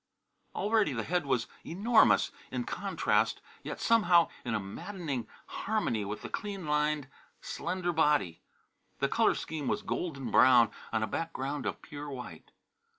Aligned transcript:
Already 0.55 0.93
the 0.93 1.03
head 1.03 1.27
was 1.27 1.45
enormous, 1.63 2.31
in 2.49 2.63
contrast, 2.63 3.39
yet 3.61 3.79
somehow 3.79 4.29
in 4.43 4.55
a 4.55 4.59
maddening 4.59 5.27
harmony 5.45 6.03
with 6.05 6.23
the 6.23 6.27
clean 6.29 6.65
lined 6.65 7.07
slender 7.39 7.93
body. 7.93 8.41
The 8.97 9.07
colour 9.07 9.35
scheme 9.35 9.67
was 9.67 9.83
golden 9.83 10.31
brown 10.31 10.71
on 10.91 11.03
a 11.03 11.07
background 11.07 11.67
of 11.67 11.83
pure 11.83 12.09
white. 12.09 12.49